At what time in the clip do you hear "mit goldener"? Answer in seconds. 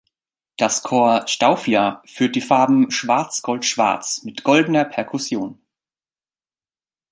4.23-4.83